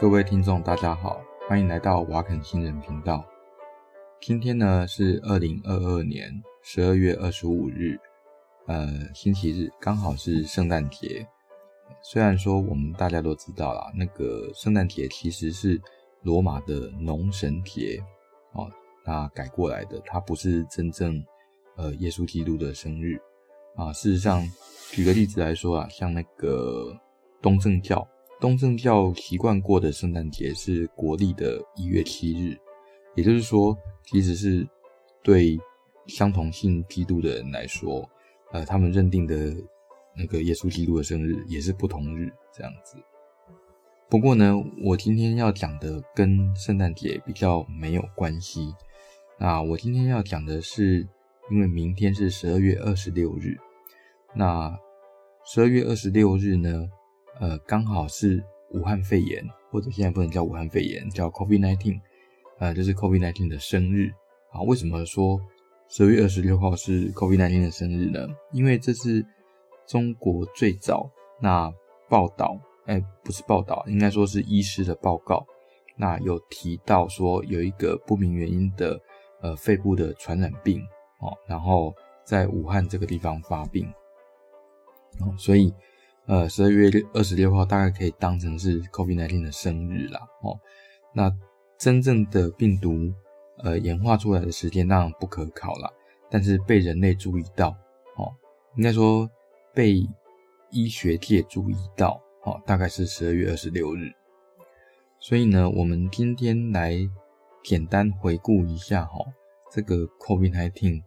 [0.00, 3.24] 各位听众，大家好，欢迎来到瓦肯新人频道。
[4.20, 7.98] 今天呢是二零二二年十二月二十五日，
[8.68, 11.26] 呃，星期日，刚好是圣诞节。
[12.00, 15.80] 虽然说我们大家都知道啦，那个圣诞节其实是
[16.22, 18.00] 罗马的农神节
[18.52, 18.70] 哦，
[19.04, 21.20] 那改过来的，它不是真正
[21.74, 23.20] 呃耶稣基督的生日
[23.74, 23.92] 啊。
[23.92, 24.48] 事实上，
[24.92, 26.96] 举个例子来说啊，像那个
[27.42, 28.06] 东正教，
[28.40, 32.56] 东正教习惯过的圣诞节是国历的一月七日，
[33.14, 34.66] 也就是说，其实是
[35.22, 35.58] 对
[36.06, 38.08] 相同信基督的人来说，
[38.52, 39.54] 呃，他们认定的。
[40.20, 42.96] 那个耶稣基督的生日也是不同日这样子。
[44.10, 48.74] 不过呢，我今天要讲的跟圣诞节比较没有关系。
[49.38, 51.06] 那我今天要讲的是，
[51.52, 53.56] 因为明天是十二月二十六日，
[54.34, 54.76] 那
[55.44, 56.88] 十二月二十六日呢，
[57.40, 62.00] 呃，刚好是武汉肺炎，或者现在不能叫武汉肺炎，叫 COVID-19，
[62.58, 64.10] 呃，就是 COVID-19 的生日。
[64.50, 65.40] 啊，为什么说
[65.88, 68.26] 十二月二十六号是 COVID-19 的生日呢？
[68.52, 69.24] 因为这是。
[69.90, 71.72] 中国最早那
[72.10, 75.46] 报道，哎、不是报道，应该说是医师的报告。
[75.96, 79.00] 那有提到说有一个不明原因的
[79.40, 80.78] 呃肺部的传染病
[81.22, 83.90] 哦，然后在武汉这个地方发病，
[85.20, 85.72] 哦，所以
[86.28, 90.56] 呃十二月二十六号大概可以当成是 COVID-19 的生日啦哦。
[91.12, 91.28] 那
[91.76, 93.12] 真正的病毒
[93.64, 95.90] 呃演化出来的时间当然不可考啦，
[96.30, 97.70] 但是被人类注意到
[98.16, 98.32] 哦，
[98.76, 99.28] 应该说。
[99.74, 100.04] 被
[100.70, 104.10] 医学界注意到，哦，大概是十二月二十六日。
[105.20, 106.96] 所以呢，我们今天来
[107.62, 109.24] 简单回顾一下，哈，
[109.70, 111.00] 这个 COVID-19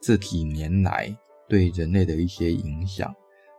[0.00, 1.16] 这几年来
[1.48, 3.14] 对人类的一些影响。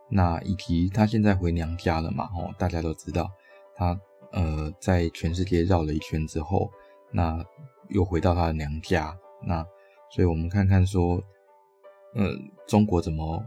[0.10, 3.30] 那以及他现在回娘家了嘛，哦，大家都知道，
[3.76, 4.00] 他
[4.32, 6.72] 呃在全世界绕了一圈之后，
[7.12, 7.44] 那
[7.90, 9.18] 又回到他的娘家。
[9.46, 9.66] 那
[10.12, 11.22] 所以我们看看说，
[12.16, 12.34] 呃，
[12.68, 13.44] 中国怎么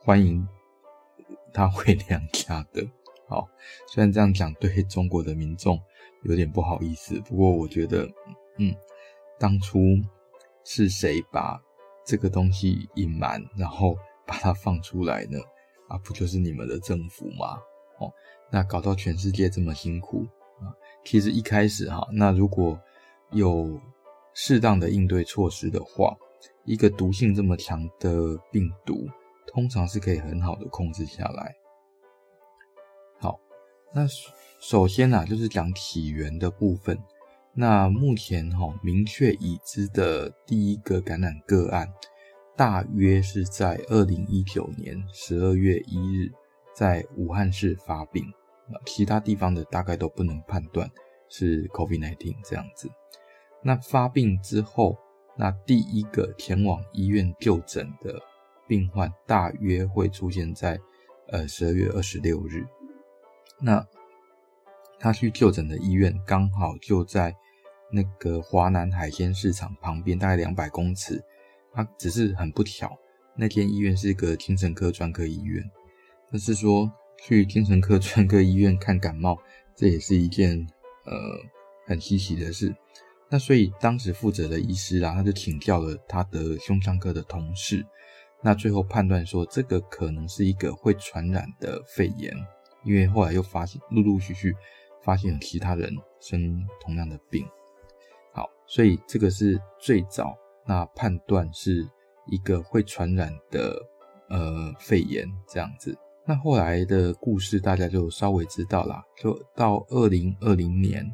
[0.00, 0.46] 欢迎
[1.52, 2.86] 他回 娘家的。
[3.28, 3.48] 好，
[3.88, 5.80] 虽然这样讲对中国的民众
[6.22, 8.06] 有点不好意思，不过我觉得，
[8.58, 8.74] 嗯，
[9.38, 9.78] 当初
[10.64, 11.60] 是谁把
[12.06, 13.96] 这个东西隐瞒，然后
[14.26, 15.38] 把它放出来呢？
[15.88, 17.58] 啊，不就是你们的政府吗？
[17.98, 18.12] 哦，
[18.50, 20.26] 那搞到全世界这么辛苦
[20.60, 20.72] 啊！
[21.04, 22.78] 其实一开始哈，那如果
[23.30, 23.80] 有
[24.34, 26.16] 适当的应对措施的话，
[26.64, 29.08] 一个毒性这么强的病毒。
[29.46, 31.54] 通常是可以很好的控制下来。
[33.20, 33.38] 好，
[33.94, 34.04] 那
[34.58, 36.98] 首先呢、啊，就是讲起源的部分。
[37.52, 41.88] 那目前哈、明确已知的第一个感染个案，
[42.56, 46.32] 大约是在二零一九年十二月一日，
[46.74, 48.24] 在武汉市发病。
[48.86, 50.90] 其他地方的大概都不能判断
[51.28, 52.88] 是 COVID-19 这样子。
[53.62, 54.96] 那发病之后，
[55.36, 58.20] 那第一个前往医院就诊的。
[58.66, 60.80] 病患大约会出现在
[61.28, 62.64] 呃十二月二十六日，
[63.60, 63.86] 那
[64.98, 67.36] 他去就诊的医院刚好就在
[67.92, 71.22] 那个华南海鲜市场旁边，大概两百公尺。
[71.74, 72.96] 他只是很不巧，
[73.36, 75.62] 那间医院是一个精神科专科医院。
[76.30, 76.90] 但是说
[77.22, 79.38] 去精神科专科医院看感冒，
[79.74, 80.58] 这也是一件
[81.04, 81.12] 呃
[81.86, 82.74] 很稀奇的事。
[83.28, 87.84] 那所以当时负责的医师啊，他就请教了他的胸腔科的同事。
[88.42, 92.32] 那最后判断说，这个可能是一个会传染的肺炎，
[92.84, 94.54] 因为后来又发现陆陆续续
[95.02, 95.90] 发现有其他人
[96.20, 97.44] 生同样的病。
[98.32, 100.36] 好，所以这个是最早
[100.66, 101.88] 那判断是
[102.26, 103.80] 一个会传染的
[104.28, 105.96] 呃肺炎这样子。
[106.26, 111.04] 那后来的故事大家就稍微知道啦，就到二零二零年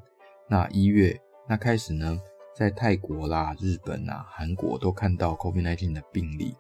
[0.49, 2.21] 那一月那开始呢，
[2.55, 6.55] 在泰国啦、日本啊、韩国都看到 COVID-19 的病例。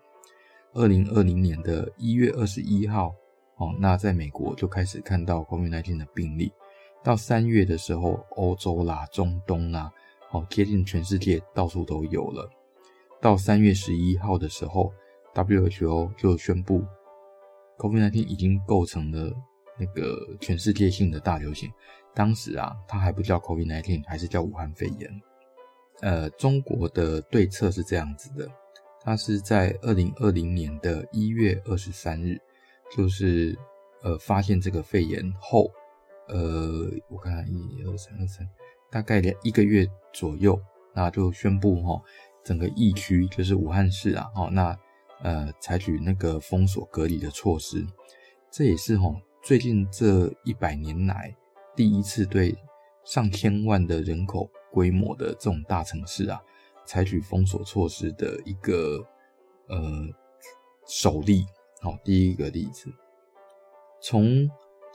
[0.73, 3.15] 二零二零年的一月二十一号，
[3.57, 6.53] 哦，那在美国就开始看到 COVID-19 的病例。
[7.03, 9.93] 到三月的时候，欧洲啦、中东啦，
[10.33, 12.51] 哦，接近全世界到处都有了。
[13.21, 14.93] 到三月十一号的时候
[15.35, 16.83] ，WHO 就宣布
[17.79, 19.31] COVID-19 已经构成了
[19.79, 21.71] 那个全世界性的大流行。
[22.15, 25.23] 当时啊，它还不叫 COVID-19，还是叫武汉肺炎。
[26.01, 28.51] 呃，中国的对策是这样子的。
[29.03, 32.39] 它是在二零二零年的一月二十三日，
[32.95, 33.57] 就是
[34.03, 35.71] 呃发现这个肺炎后，
[36.29, 38.47] 呃，我看看一二三二三，
[38.91, 40.61] 大概两一个月左右，
[40.95, 42.03] 那就宣布哈，
[42.45, 44.77] 整个疫区就是武汉市啊，哦，那
[45.23, 47.87] 呃采取那个封锁隔离的措施，
[48.51, 51.35] 这也是哈最近这一百年来
[51.75, 52.57] 第一次对
[53.05, 56.41] 上千万的人口规模的这种大城市啊，
[56.85, 59.05] 采取封锁措施的一个
[59.69, 60.07] 呃
[60.87, 61.45] 首例。
[61.83, 62.93] 好，第一个例子，
[64.03, 64.47] 从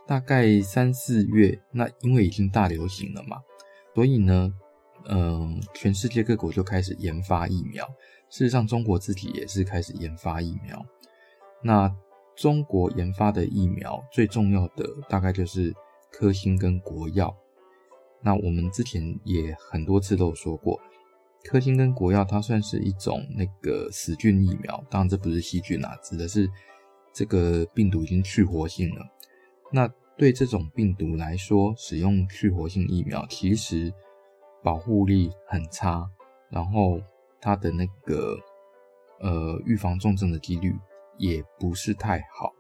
[0.05, 3.41] 大概三四月，那因为已经大流行了嘛，
[3.95, 4.53] 所以呢，
[5.09, 7.85] 嗯，全世界各国就开始研发疫苗。
[8.29, 10.83] 事实上，中国自己也是开始研发疫苗。
[11.63, 11.93] 那
[12.35, 15.73] 中国研发的疫苗最重要的大概就是
[16.11, 17.35] 科兴跟国药。
[18.21, 20.79] 那我们之前也很多次都有说过，
[21.43, 26.49] 科兴跟国药它算是一种那个死菌疫苗，当然这不是细菌啊，指的是
[27.13, 29.05] 这个病毒已经去活性了。
[29.71, 29.87] 那
[30.17, 33.93] 对这种病毒来说，使用去活性疫苗其实
[34.65, 36.09] 保护力很差，
[36.49, 36.99] 然后
[37.39, 38.35] 它的那个
[39.19, 40.75] 呃预防重症的几率
[41.19, 42.51] 也不是太好。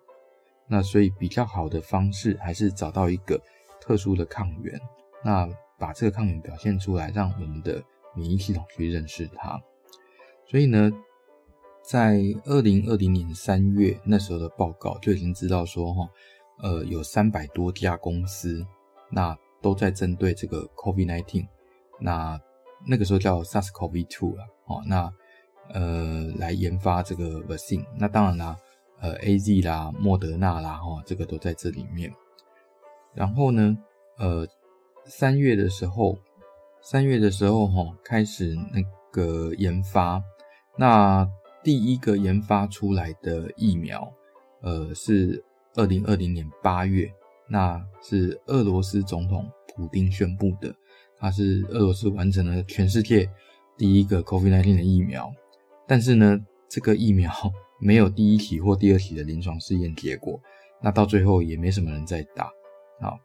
[0.67, 3.41] 那所以比较好的方式还是找到一个
[3.81, 4.79] 特殊的抗原，
[5.23, 5.49] 那
[5.79, 9.59] 把这个抗原表现出来，让我们的免疫系统去认识它。
[10.45, 10.91] 所以呢，
[11.81, 16.07] 在二零二零年三月那时候的报告就已经知道说，哈，
[16.61, 18.63] 呃，有三百多家公司，
[19.09, 21.47] 那都在针对这个 COVID-19，
[21.99, 22.39] 那
[22.87, 25.11] 那个时候叫 SARS-CoV-2 啊，哦，那
[25.69, 27.85] 呃来研发这个 vaccine。
[27.97, 28.57] 那当然啦，
[28.99, 32.13] 呃，AZ 啦、莫德纳啦，哈，这个都在这里面。
[33.13, 33.77] 然后呢，
[34.17, 34.47] 呃，
[35.05, 36.17] 三月的时候，
[36.81, 38.81] 三月的时候，哈，开始那
[39.11, 40.23] 个研发，
[40.77, 41.29] 那。
[41.63, 44.13] 第一个研发出来的疫苗，
[44.61, 45.43] 呃，是
[45.73, 47.11] 二零二零年八月，
[47.49, 50.71] 那是俄罗斯总统普丁宣布的，
[51.19, 53.29] 他是俄罗斯完成了全世界
[53.77, 55.31] 第一个 COVID-19 的疫苗，
[55.87, 56.39] 但是呢，
[56.69, 57.31] 这个疫苗
[57.79, 60.39] 没有第一期或第二期的临床试验结果，
[60.81, 62.45] 那到最后也没什么人在打，
[63.01, 63.19] 好，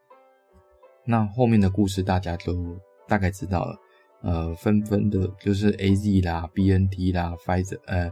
[1.05, 3.77] 那后面的故事大家都大概知道了。
[4.23, 8.11] 呃，纷纷的，就是 A Z 啦、B N T 啦、Pfizer，呃，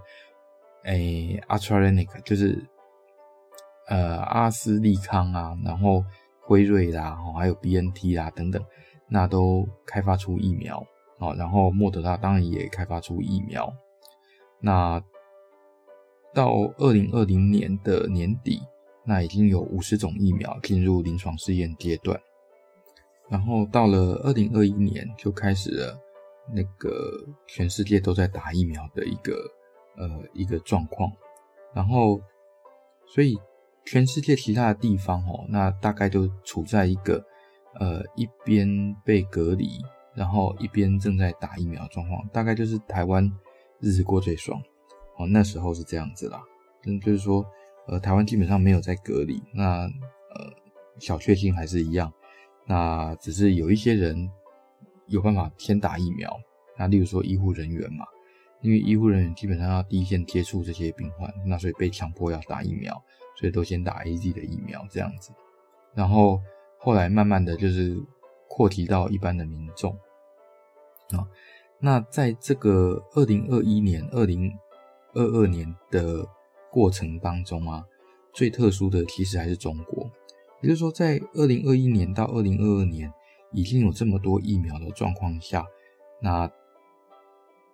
[0.85, 2.65] 诶，AstraZeneca 就是
[3.89, 6.03] 呃阿斯利康啊，然后
[6.41, 8.65] 辉瑞啦，还有 B N T 啦等等，
[9.09, 10.87] 那都开发出疫苗
[11.19, 11.33] 啊。
[11.35, 13.73] 然后莫德纳当然也开发出疫苗。
[14.61, 15.03] 那
[16.35, 18.61] 到二零二零年的年底，
[19.05, 22.21] 那已经有五十种疫苗进入临床试验阶段。
[23.29, 25.99] 然后到了二零二一年，就开始了
[26.55, 29.35] 那个全世界都在打疫苗的一个
[29.97, 31.13] 呃一个状况。
[31.75, 32.19] 然后，
[33.07, 33.39] 所以
[33.85, 37.23] 全世界其他的地方哦，那大概就处在一个
[37.79, 39.81] 呃一边被隔离，
[40.15, 42.27] 然后一边正在打疫苗状况。
[42.29, 43.31] 大概就是台湾
[43.81, 44.61] 日子过最爽
[45.17, 46.43] 哦，那时候是这样子啦。
[46.85, 47.45] 嗯，就是说
[47.87, 50.53] 呃台湾基本上没有在隔离，那呃
[50.99, 52.13] 小确幸还是一样。
[52.67, 54.31] 那只是有一些人
[55.07, 56.31] 有办法先打疫苗，
[56.77, 58.05] 那例如说医护人员嘛，
[58.61, 63.03] 因为医护人员基本上要第一线接触这些病患，那所以被强迫要打疫苗，
[63.37, 65.33] 所以都先打 AZ 的疫苗这样子，
[65.95, 66.41] 然后
[66.79, 68.01] 后来慢慢的就是
[68.49, 69.93] 扩及到一般的民众
[71.11, 71.27] 啊。
[71.81, 74.51] 那在这个二零二一年、二零
[75.15, 76.27] 二二年的
[76.71, 77.85] 过程当中啊，
[78.33, 80.11] 最特殊的其实还是中国。
[80.61, 83.13] 也就是说，在二零二一年到二零二二年
[83.53, 85.65] 已经有这么多疫苗的状况下，
[86.21, 86.51] 那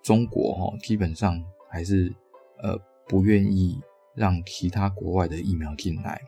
[0.03, 2.15] 中国哈基本上还是
[2.63, 3.81] 呃不愿意
[4.15, 6.21] 让其他国外的疫苗进来。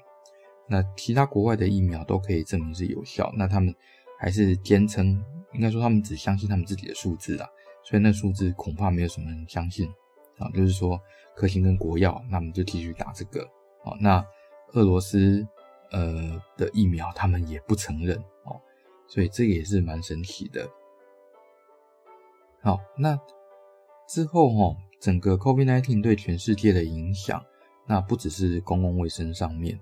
[0.69, 3.75] 那其他国外的疫苗都可以证明是有效，那他们
[4.19, 7.49] 还是坚称，应该说他们只相信他们自己的数字啦，
[7.85, 9.89] 所以那数字恐怕没有什么人相信
[10.39, 10.51] 啊。
[10.55, 11.01] 就是说
[11.35, 13.43] 科兴跟国药，那我们就继续打这个
[13.85, 13.97] 啊。
[14.01, 14.25] 那
[14.73, 15.47] 俄罗斯。
[15.93, 18.61] 呃的疫苗，他们也不承认哦，
[19.07, 20.69] 所以这个也是蛮神奇的。
[22.61, 23.17] 好，那
[24.09, 27.41] 之后哦，整个 COVID-19 对全世界的影响，
[27.87, 29.79] 那不只是公共卫生上面，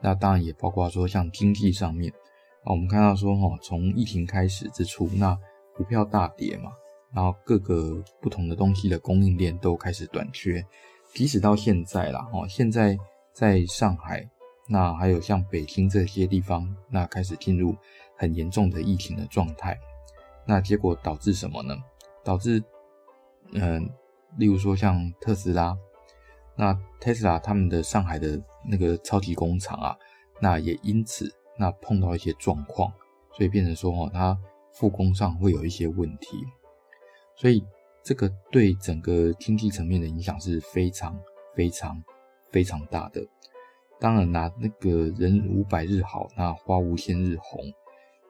[0.00, 2.12] 那当然也包括说像经济上面
[2.64, 2.72] 啊。
[2.72, 5.38] 我们看到说哈，从疫情开始之初，那
[5.76, 6.70] 股票大跌嘛，
[7.12, 10.64] 然后各个不同的东西的供应链都开始短缺，
[11.14, 12.96] 即使到现在啦，哦，现在
[13.32, 14.28] 在上海。
[14.70, 17.74] 那还有像北京这些地方，那开始进入
[18.18, 19.74] 很严重的疫情的状态，
[20.46, 21.74] 那结果导致什么呢？
[22.22, 22.62] 导致，
[23.52, 23.88] 嗯、
[24.36, 25.74] 例如说像特斯拉，
[26.58, 29.96] 那特斯拉他们的上海的那个超级工厂啊，
[30.40, 32.92] 那也因此那碰到一些状况，
[33.32, 34.36] 所以变成说哦，它
[34.72, 36.36] 复工上会有一些问题，
[37.36, 37.64] 所以
[38.02, 41.16] 这个对整个经济层面的影响是非常
[41.54, 42.02] 非常
[42.50, 43.24] 非常大的。
[44.00, 47.60] 当然啦，那个人无百日好，那花无千日红。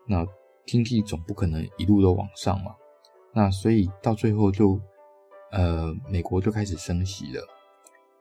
[0.07, 0.27] 那
[0.67, 2.75] 经济总不可能一路都往上嘛，
[3.33, 4.79] 那所以到最后就，
[5.51, 7.43] 呃，美国就开始升息了。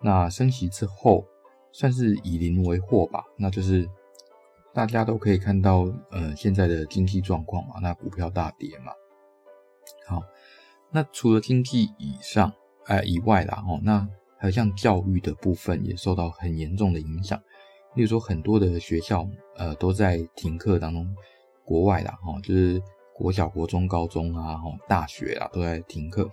[0.01, 1.25] 那升息之后，
[1.71, 3.87] 算是以邻为祸吧，那就是
[4.73, 8.91] 大家都可以看到，呃，现在的经济状况嘛，那股票大跌嘛。
[10.07, 10.21] 好，
[10.91, 12.51] 那除了经济以上，
[12.85, 17.41] 呃，以外啦，哦，那还有像教育的部分也受到很严重的影响。
[17.95, 21.15] 例如说，很多的学校，呃，都在停课当中。
[21.65, 22.81] 国外啦，哈，就是
[23.13, 26.29] 国小、国中、高中啊，哈，大学啊，都在停课。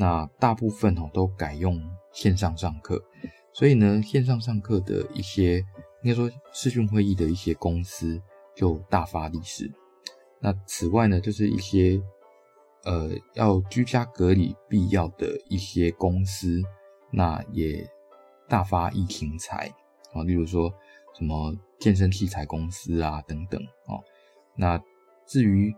[0.00, 1.78] 那大部分哦，都改用
[2.10, 3.04] 线上上课。
[3.52, 5.58] 所以呢，线上上课的一些，
[6.02, 8.18] 应该说视讯会议的一些公司
[8.56, 9.70] 就大发利市。
[10.40, 12.00] 那此外呢，就是一些
[12.84, 16.62] 呃要居家隔离必要的一些公司，
[17.10, 17.86] 那也
[18.48, 19.70] 大发疫情财
[20.14, 20.72] 啊，例如说。
[21.12, 23.98] 什么健身器材公司啊，等等哦。
[24.54, 24.80] 那
[25.26, 25.74] 至于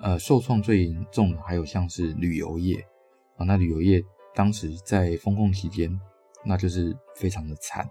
[0.00, 2.86] 呃受创最严重的，还有像是旅游业
[3.36, 3.44] 啊。
[3.44, 4.02] 那旅游业
[4.34, 6.00] 当时在封控期间，
[6.44, 7.88] 那就是非常的惨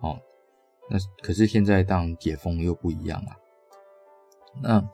[0.00, 0.18] 哦。
[0.90, 3.32] 那可是现在当解封又不一样了。
[4.62, 4.88] 那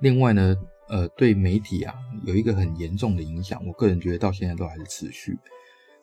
[0.00, 0.56] 另外呢，
[0.88, 1.94] 呃，对媒体啊
[2.24, 5.38] 有一个很严重的影响，我个人觉得到现在都还是持续，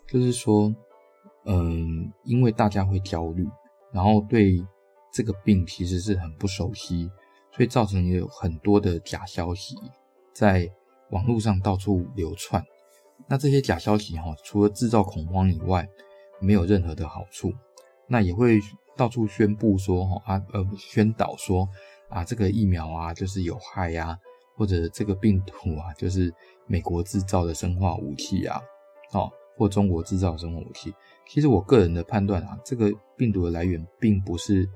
[0.08, 0.74] 就是说，
[1.46, 3.48] 嗯，因为大家会焦虑，
[3.92, 4.66] 然后对。
[5.14, 7.12] 这个病其实是很不熟悉，
[7.52, 9.76] 所以造成有很多的假消息
[10.34, 10.72] 在
[11.10, 12.64] 网络上到处流窜。
[13.28, 15.88] 那这些假消息哈，除了制造恐慌以外，
[16.40, 17.52] 没有任何的好处。
[18.08, 18.60] 那也会
[18.98, 21.68] 到处宣布说哈啊呃宣导说
[22.10, 24.18] 啊这个疫苗啊就是有害呀，
[24.56, 26.34] 或者这个病毒啊就是
[26.68, 28.62] 美国制造的生化武器啊，
[29.14, 30.94] 哦或中国制造的生化武器。
[31.28, 34.70] 其实我个人的判断啊，这个病毒的来源并不是。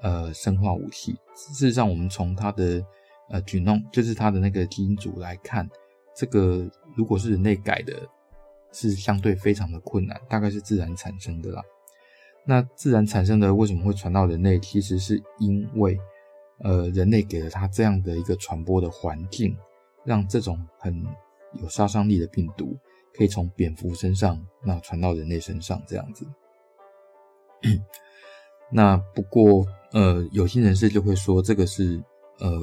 [0.00, 1.18] 呃，生化武器。
[1.34, 2.80] 事实上，我们从它的
[3.30, 5.68] 呃举动就是它的那个基因组来看，
[6.18, 7.94] 这个如果是人类改的，
[8.72, 11.62] 是相对非常的困难，大概是自然产生的啦。
[12.44, 14.58] 那自然产生的为什么会传到人类？
[14.58, 15.96] 其实是因为
[16.58, 19.56] 呃，人类给了它这样的一个传播的环境，
[20.04, 21.06] 让这种很
[21.62, 22.76] 有杀伤力的病毒
[23.14, 26.26] 可以从蝙蝠身上那传到人类身上，这样子。
[28.72, 29.64] 那不过。
[29.90, 31.98] 呃，有心人士就会说这个是
[32.40, 32.62] 呃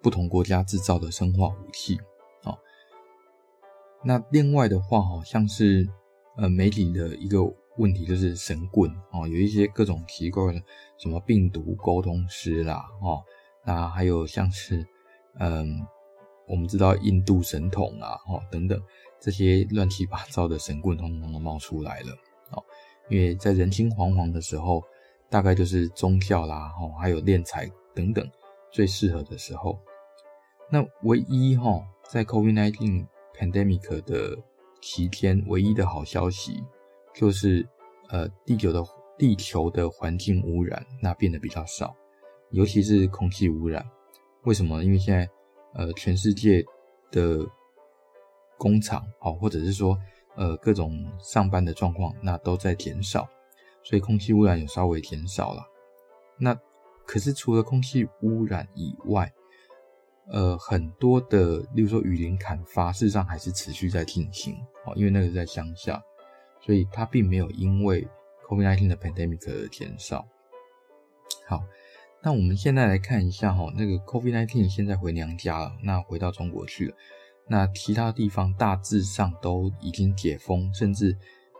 [0.00, 2.00] 不同国家制造的生化武器、
[4.04, 5.88] 那另外的话，好像是
[6.36, 7.42] 呃媒体的一个
[7.78, 10.60] 问题就是神棍哦，有一些各种奇怪的
[10.98, 13.22] 什么病毒沟通师啦哦，
[13.64, 14.86] 那还有像是
[15.38, 15.84] 嗯
[16.46, 18.80] 我们知道印度神童啊哦等等
[19.18, 22.12] 这些乱七八糟的神棍，通通都冒出来了
[22.50, 22.62] 哦，
[23.08, 24.82] 因为在人心惶惶的时候。
[25.30, 28.24] 大概就是宗教啦，吼，还有敛财等等
[28.70, 29.76] 最适合的时候。
[30.70, 33.04] 那唯一哈，在 COVID-19
[33.36, 34.36] pandemic 的
[34.80, 36.62] 期间，唯一的好消息
[37.14, 37.66] 就是，
[38.08, 38.82] 呃，地球的
[39.18, 41.94] 地球的环境污染那变得比较少，
[42.50, 43.84] 尤其是空气污染。
[44.44, 44.82] 为什么？
[44.84, 45.28] 因为现在
[45.74, 46.64] 呃，全世界
[47.10, 47.46] 的
[48.58, 49.98] 工厂，哦，或者是说
[50.36, 53.28] 呃各种上班的状况，那都在减少。
[53.82, 55.62] 所以空气污染有稍微减少了，
[56.38, 56.58] 那
[57.06, 59.30] 可是除了空气污染以外，
[60.30, 64.54] 呃，很多的，例如说雨林砍伐，事实上还是持续在进行
[64.86, 66.02] 哦，因为那个是在乡下，
[66.60, 68.06] 所以它并没有因为
[68.48, 70.26] COVID-19 的 pandemic 而减少。
[71.46, 71.62] 好，
[72.22, 76.96] 那我们现在来看一下哈，那个 COVID-19 现在回娘家了，那回到中国去了，
[77.48, 81.16] 那其他地方大致上都已经解封，甚至。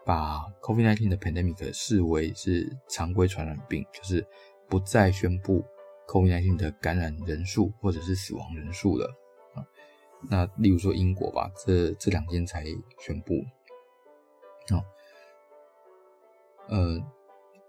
[0.06, 4.22] 把 COVID-19 的 pandemic 视为是常规传染病，就是
[4.68, 5.64] 不再宣布
[6.06, 9.10] COVID-19 的感染人数或者是死亡人数了
[9.54, 9.64] 啊。
[10.30, 12.64] 那例如说英国吧，这这两天才
[12.98, 13.34] 宣布。
[14.74, 14.80] 啊，
[16.68, 16.98] 呃，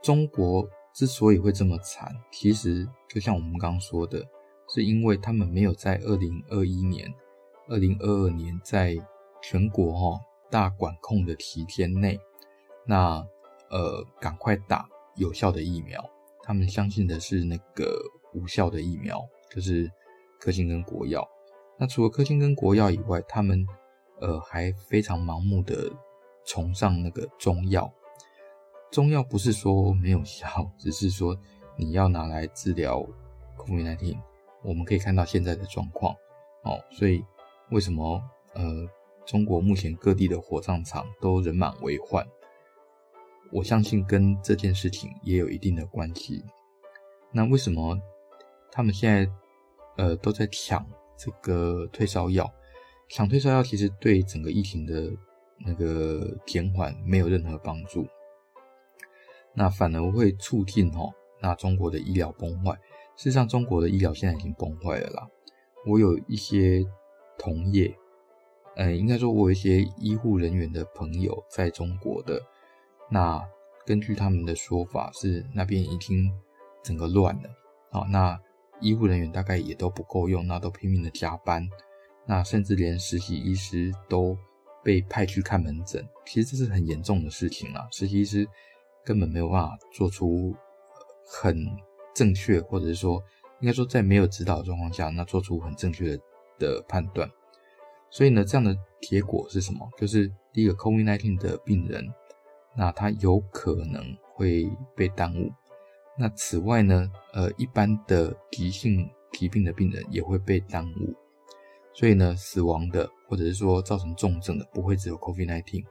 [0.01, 4.25] 中国之所以会这么惨，其实就像我们刚刚说的，
[4.69, 7.13] 是因为他们没有在二零二一年、
[7.67, 8.95] 二零二二年在
[9.41, 10.19] 全国哈。
[10.51, 12.17] 大管控的期间内，
[12.85, 13.17] 那
[13.69, 16.01] 呃，赶快打有效的疫苗。
[16.43, 17.99] 他们相信的是那个
[18.35, 19.89] 无效的疫苗，就是
[20.39, 21.27] 科兴跟国药。
[21.79, 23.65] 那除了科兴跟国药以外，他们
[24.19, 25.91] 呃还非常盲目的
[26.45, 27.91] 崇尚那个中药。
[28.91, 31.35] 中药不是说没有效，只是说
[31.77, 33.03] 你要拿来治疗
[33.57, 34.17] COVID-19。
[34.63, 36.13] 我们可以看到现在的状况
[36.63, 37.23] 哦，所以
[37.71, 38.21] 为什么
[38.53, 38.87] 呃？
[39.25, 42.23] 中国目前各地的火葬场都人满为患，
[43.51, 46.43] 我相信跟这件事情也有一定的关系。
[47.31, 47.99] 那为什么
[48.75, 49.31] 他们现在
[49.95, 50.85] 呃都在抢
[51.17, 52.53] 这个退烧药，
[53.09, 55.09] 抢退烧药其实对整个疫情的
[55.65, 58.05] 那个减缓没有任何帮助，
[59.53, 62.73] 那反而会促进哦，那中国的医疗崩坏。
[63.15, 65.27] 事实上，中国的医疗现在已经崩坏了啦。
[65.85, 66.83] 我有一些
[67.37, 67.95] 同业，
[68.75, 72.41] 嗯，应该说，我有一些医护人员的朋友在中国的。
[73.09, 73.41] 那
[73.85, 76.29] 根据他们的说法，是那边已经
[76.83, 77.49] 整个乱了。
[77.89, 78.37] 好，那
[78.79, 81.67] 医护人员大概也都不够用，那都拼命的加班。
[82.25, 84.37] 那甚至连实习医师都
[84.83, 86.07] 被派去看门诊。
[86.25, 87.87] 其实这是很严重的事情啊！
[87.91, 88.47] 实习医师
[89.03, 90.55] 根本没有办法做出
[91.25, 91.65] 很
[92.13, 93.21] 正确，或者是说。
[93.61, 96.23] 应该说，在没有指导的状况下，那做出很正确的
[96.59, 97.27] 的判断。
[98.11, 99.89] 所以呢，这样的结果是什么？
[99.97, 102.05] 就是第一个，COVID-19 的病人，
[102.75, 105.49] 那他有可能会被耽误。
[106.17, 111.13] 那此外呢，呃，一般的急性疾病的病人也会被耽误。
[111.93, 115.83] 所以呢，死亡的或者是说造成重症的不会只有 COVID-19，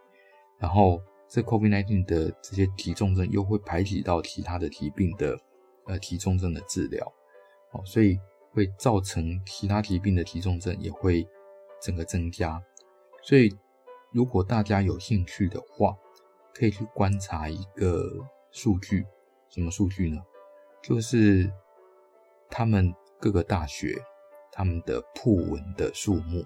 [0.59, 5.39] 然后这 COVID-19 的这些急重症又会排挤到其他的疾病的
[5.87, 7.07] 呃急重症的治疗。
[7.73, 8.19] 哦所以
[8.53, 11.27] 会造成其他疾病的急重症也会
[11.83, 12.63] 整个增加。
[13.23, 13.51] 所以
[14.13, 15.97] 如果大家有兴趣的话，
[16.55, 18.09] 可以去观察一个
[18.53, 19.05] 数据，
[19.55, 20.21] 什么数据呢？
[20.83, 21.49] 就是
[22.51, 23.95] 他们各个大学
[24.51, 26.45] 他们的论文的数目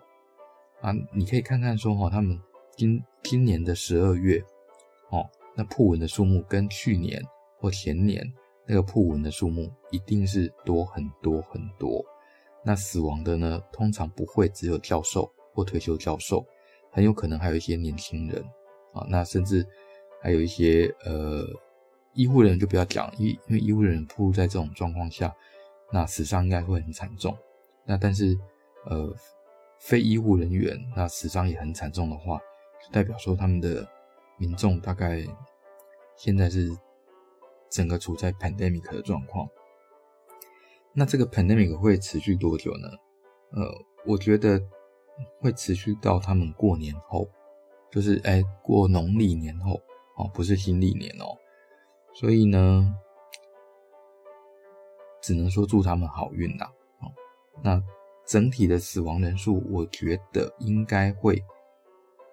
[0.83, 2.38] 啊，你可以看看说哈，他们
[2.77, 4.45] 今今年的十二月
[5.09, 5.25] 哦，
[5.55, 7.23] 那论文的数目跟去年
[7.59, 8.31] 或前年。
[8.71, 12.05] 那个论文的数目一定是多很多很多，
[12.62, 16.45] 那死亡的呢，通常不会只有教授或退休教授，
[16.91, 18.45] 很有可能还有一些年轻人
[18.93, 19.67] 啊，那甚至
[20.21, 21.47] 还有一些呃
[22.12, 25.35] 医护人员就不要讲，因因为医护人员暴露在这种状况下，
[25.92, 27.37] 那死伤应该会很惨重。
[27.85, 28.38] 那但是
[28.87, 29.14] 呃
[29.79, 32.38] 非医护人员那死伤也很惨重的话，
[32.85, 33.88] 就代表说他们的
[34.37, 35.25] 民众大概
[36.16, 36.77] 现在是。
[37.71, 39.47] 整个处在 pandemic 的状况，
[40.94, 42.88] 那这个 pandemic 会持续多久呢？
[43.51, 43.71] 呃，
[44.07, 44.59] 我觉得
[45.38, 47.29] 会持续到他们过年后，
[47.90, 49.75] 就是哎过农历年后
[50.16, 51.37] 哦，不是新历年哦。
[52.18, 52.92] 所以呢，
[55.20, 56.66] 只能说祝他们好运啦。
[57.00, 57.12] 哦，
[57.62, 57.81] 那
[58.26, 61.40] 整体的死亡人数，我觉得应该会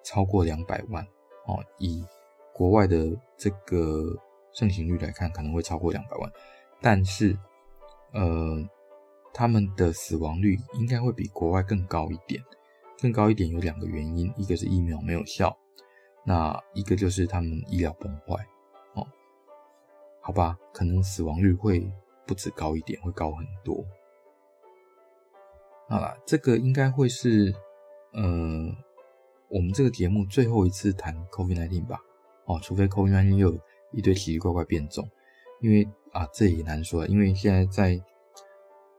[0.03, 1.03] 超过两百万
[1.45, 2.03] 哦，以
[2.53, 4.17] 国外的这个。
[4.57, 6.31] 盛行率来看，可能会超过两百万，
[6.79, 7.37] 但是，
[8.13, 8.65] 呃，
[9.33, 12.41] 他们的死亡率应该会比国外更高一点。
[13.01, 15.57] 更高一点有两个原因，一个是疫苗没有效，
[16.25, 18.47] 那一个就是他们医疗崩坏。
[20.25, 21.88] 好吧，可能死亡率会
[22.25, 23.85] 不止高一点，会高很多。
[25.88, 27.53] 好啦，这个应该会是，
[28.13, 28.75] 呃，
[29.49, 31.99] 我们这个节目最后一次谈 COVID-19 吧？
[32.45, 33.59] 哦，除非 COVID-19 又有。
[33.91, 35.09] 一堆奇奇怪怪变种，
[35.61, 37.97] 因为啊，这也难说，因为现在在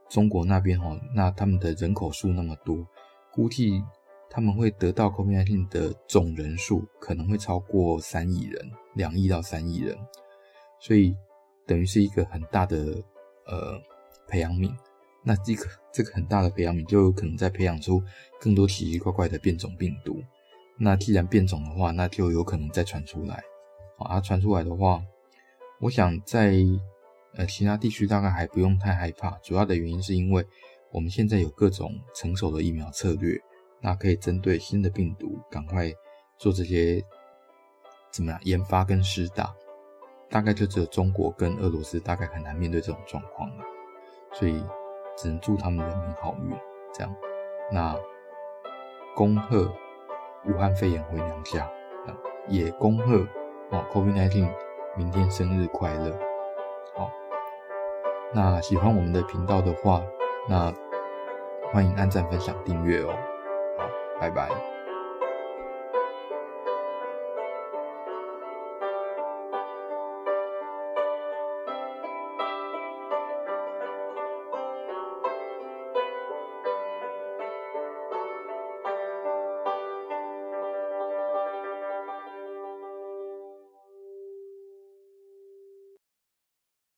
[0.08, 2.86] 中国那边哈，那他们的人口数那么多，
[3.30, 3.82] 估计
[4.30, 9.98] 他们会得到 COVID-19 的总人数可能会超过三亿人，两亿到三亿人，
[10.80, 11.16] 所以
[11.66, 13.02] 等于是一个很大的
[13.46, 13.80] 呃
[14.28, 14.72] 培养皿。
[15.22, 18.02] 那这个这个很大的培养皿就有可能再培养出
[18.40, 20.22] 更多奇奇怪怪的变种病毒。
[20.78, 23.42] 那既然变种的话，那就有可能再传出来。
[23.98, 25.02] 啊，传出来的话，
[25.80, 26.54] 我想在
[27.34, 29.30] 呃其他地区大概还不用太害怕。
[29.38, 30.46] 主要的原因是因为
[30.92, 33.36] 我们现在有各种成熟的疫苗策略，
[33.80, 35.90] 那可以针对新的病毒赶快
[36.38, 37.02] 做这些
[38.12, 39.52] 怎么样研发跟施打。
[40.28, 43.64] 大概就只有中国跟俄罗斯大概很难面对这种状况了，
[44.32, 44.64] 所以
[45.16, 46.56] 只能祝他们人民好运。
[46.92, 47.14] 这样，
[47.72, 47.94] 那
[49.14, 49.70] 恭贺
[50.46, 51.70] 武汉肺炎回娘家，
[52.48, 53.26] 也恭贺。
[53.70, 54.48] 哦，COVID-19，
[54.96, 56.16] 明天生日快乐！
[56.94, 57.10] 好，
[58.32, 60.00] 那喜欢我们的频道的话，
[60.48, 60.72] 那
[61.72, 63.08] 欢迎按赞、分享、订阅哦。
[63.76, 63.88] 好，
[64.20, 64.75] 拜拜。